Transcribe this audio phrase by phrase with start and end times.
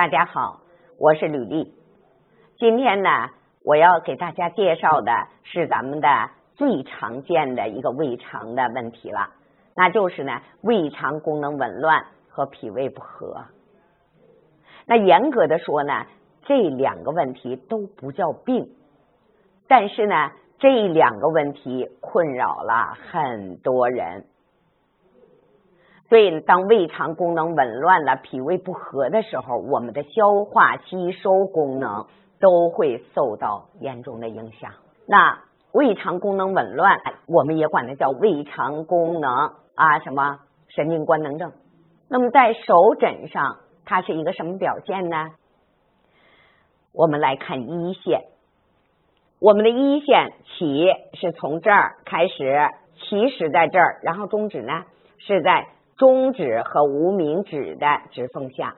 [0.00, 0.62] 大家好，
[0.98, 1.74] 我是吕丽。
[2.56, 3.10] 今天呢，
[3.62, 5.12] 我要给大家介绍的
[5.42, 6.08] 是咱们的
[6.54, 9.28] 最常见的一个胃肠的问题了，
[9.76, 13.44] 那就是呢，胃肠功能紊乱和脾胃不和。
[14.86, 16.06] 那严格的说呢，
[16.46, 18.70] 这两个问题都不叫病，
[19.68, 24.24] 但是呢，这两个问题困扰了很多人。
[26.10, 32.04] 所以，当胃肠功能紊乱了、脾胃不和的时候，我们的消化吸收功能
[32.40, 34.72] 都会受到严重的影响。
[35.06, 35.38] 那
[35.70, 41.52] 胃肠功能紊乱，我们也管它叫胃肠功能啊什么神经官能症。
[42.08, 45.28] 那么在手诊上，它是一个什么表现呢？
[46.92, 48.22] 我们来看一线，
[49.40, 54.72] 我们的一线起是从这儿开始，起始在这儿，然后终止呢
[55.18, 55.68] 是在。
[56.00, 58.74] 中指和无名指的指缝下，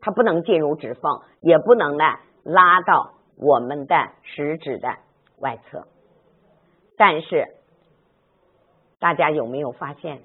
[0.00, 2.04] 它不能进入指缝，也不能呢
[2.44, 4.88] 拉到我们的食指的
[5.40, 5.88] 外侧。
[6.96, 7.48] 但是，
[9.00, 10.20] 大家有没有发现，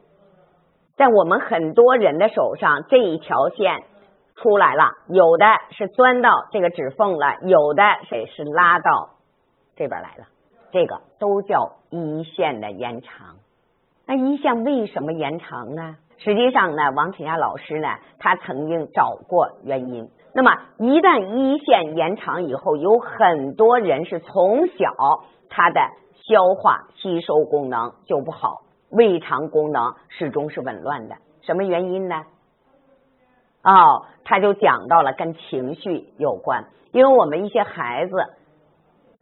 [0.96, 3.82] 在我们很多人的手上，这一条线
[4.36, 9.10] 出来了，有的是钻到这个指缝了，有的谁是拉到
[9.76, 10.28] 这边来了，
[10.72, 13.38] 这个都叫一线的延长。
[14.06, 15.98] 那一线为什么延长呢？
[16.24, 17.88] 实际上呢，王启亚老师呢，
[18.20, 20.08] 他曾经找过原因。
[20.34, 24.94] 那么一旦一线延长以后，有很多人是从小
[25.50, 25.82] 他的
[26.28, 28.62] 消化吸收功能就不好，
[28.92, 31.16] 胃肠功能始终是紊乱的。
[31.42, 32.24] 什么原因呢？
[33.64, 38.14] 哦，他就讲到了跟情绪有关，因为我们一些孩子，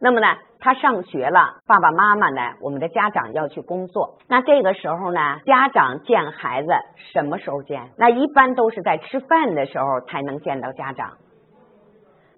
[0.00, 0.26] 那么呢。
[0.62, 2.52] 他上学了，爸爸妈妈呢？
[2.60, 6.68] 我们的家长要去工作，那这个时候呢，家长见孩子
[7.14, 7.88] 什么时候见？
[7.96, 11.12] 那一般都是在吃饭的时候才能见到家长。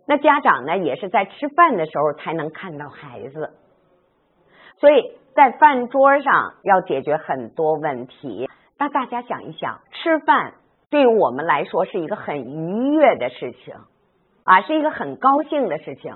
[0.06, 3.54] 那家长呢，也是在吃饭的时候才能看到孩子。
[4.78, 8.48] 所以在饭桌上要解决很多问题。
[8.78, 10.52] 那大家想一想，吃饭
[10.90, 13.74] 对于我们来说是一个很愉悦的事情
[14.44, 16.14] 啊，是一个很高兴的事情。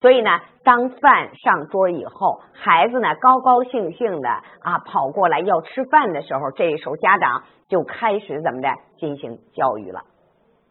[0.00, 0.30] 所以呢，
[0.62, 10.02] 当饭上桌以后，孩子呢高高兴兴的啊跑过来要吃饭的时候，这时候家长就开始怎么的进行教育了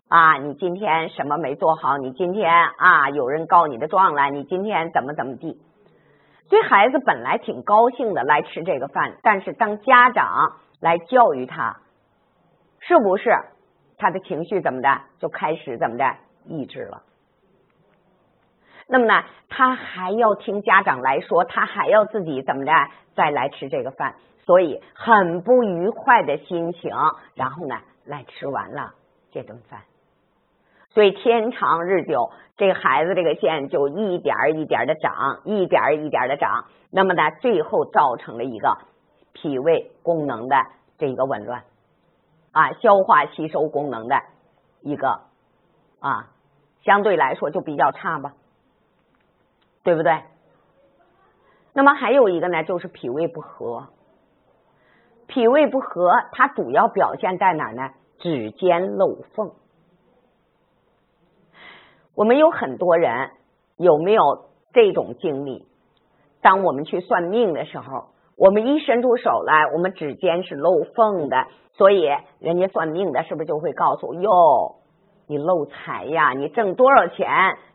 [0.08, 1.98] 啊，你今天什么没做好？
[1.98, 4.30] 你今天啊有人告你的状了？
[4.30, 5.60] 你今天怎么怎么地？
[6.48, 11.76] 所以孩子本来挺高兴的来吃这个饭，但是当家长来教育他，
[12.80, 13.30] 是不是
[13.98, 16.06] 他的情绪怎么的就开始怎么的
[16.46, 17.02] 抑制了？
[18.90, 22.72] 那么呢，他还要听家长来说，他还要自己怎么的
[23.16, 24.16] 再来吃这个饭，
[24.46, 26.92] 所以很不愉快的心情，
[27.36, 28.94] 然后呢来吃完了
[29.32, 29.82] 这顿饭，
[30.92, 38.78] 所以天长日久，这个孩子这个线就一点一点的长，一点一点的长，那么呢，最后造成了一个
[39.34, 40.56] 脾胃功能的
[40.98, 41.64] 这个紊乱
[42.54, 44.16] 啊，消化吸收功能的
[44.82, 45.20] 一个
[46.00, 46.30] 啊，
[46.86, 48.32] 相对来说就比较差吧。
[49.88, 50.22] 对不对？
[51.72, 53.88] 那么还有一个呢，就是脾胃不和。
[55.28, 57.92] 脾胃不和，它主要表现在哪呢？
[58.20, 59.54] 指尖漏缝。
[62.16, 63.30] 我们有很多人
[63.78, 65.66] 有没有这种经历？
[66.42, 72.02] 当我们去算命的时候，我们一伸出手来，我们指尖是漏缝的，所以
[72.40, 74.76] 人家算命的是不是就会告诉哟，
[75.28, 77.26] 你漏财呀，你挣多少钱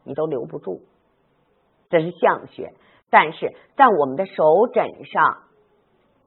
[0.05, 0.83] 你都留不住。
[1.93, 2.73] 这是相穴，
[3.11, 5.43] 但是在我们的手诊上，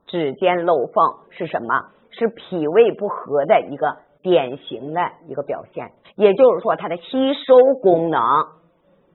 [0.06, 1.90] 指尖漏缝是什么？
[2.12, 5.90] 是脾胃不和的一个典型的一个表现。
[6.14, 8.22] 也就是说，它的吸收功能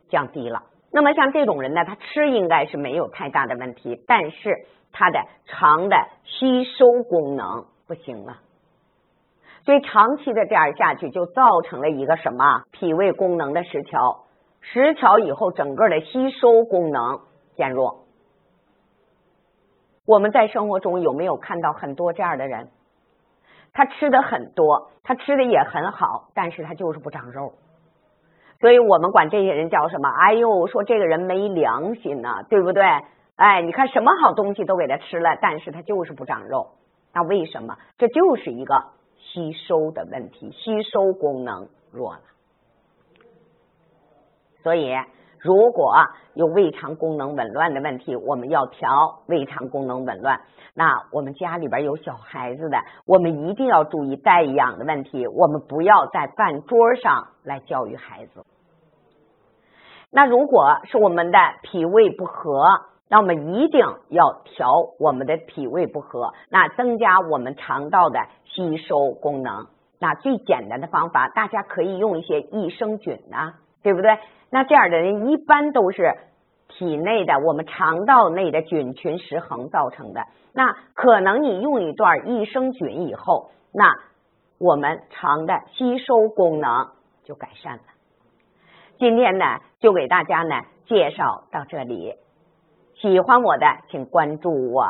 [0.09, 0.63] 降低了。
[0.91, 4.53] 那么像这种人呢，他吃应该是没有太大的问题，但是
[4.91, 5.95] 他的肠的
[6.25, 8.39] 吸收功能不行了。
[9.63, 12.63] 所以长期的这样下去，就造成了一个什么？
[12.71, 14.25] 脾胃功能的失调。
[14.62, 17.19] 失调以后，整个的吸收功能
[17.56, 18.06] 减弱。
[20.06, 22.69] 我们在生活中有没有看到很多这样的人？
[23.74, 27.54] 他吃的很多，他吃的也很好，但是他就是不长肉。
[28.60, 30.10] 所以我们管这些人叫什么？
[30.10, 32.84] 哎呦，说这个人没良心呐，对不对？
[33.36, 36.68] 哎，你看什么好东西都给他吃了，但是他就是不长肉。
[37.14, 37.78] 那为什么？
[37.98, 38.84] 这就是一个
[39.18, 42.22] 吸收的问题，吸收功能弱了。
[44.63, 44.94] 所以，
[45.40, 45.94] 如果
[46.36, 50.40] 有胃肠功能紊乱的问题，我们要调胃肠功能紊乱。
[50.74, 58.46] 那我们家里边有小孩子的，我们一定要注意带氧的问题，我们不要在饭桌上来教育孩子。
[60.12, 62.64] 那如果是我们的脾胃不和，
[63.10, 69.68] 那我们一定要调我们的脾胃不和，那增加我们肠道的吸收功能。
[70.00, 74.18] 那最简单的方法，大家可以用一些益生菌呐，对不对？
[74.50, 76.13] 那这样的人一般都是
[76.68, 80.22] 体内的我们肠道内的菌群失衡造成的。
[80.54, 83.94] 那可能你用一段益生菌以后，那
[84.60, 86.89] 我们肠的吸收功能
[87.24, 87.83] 就改善了。
[89.00, 89.45] 今天呢，
[89.80, 92.13] 就给大家呢介绍到这里。
[92.95, 94.86] 喜欢我的，请关注我。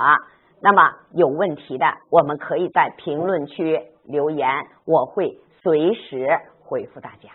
[0.62, 4.48] 那么有问题的，我们可以在评论区留言，
[4.86, 6.28] 我会随时
[6.64, 7.30] 回复大家。